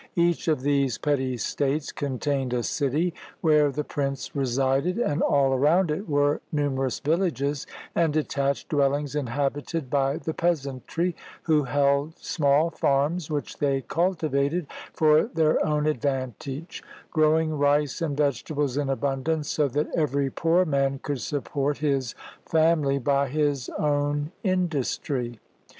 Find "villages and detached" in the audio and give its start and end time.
6.99-8.69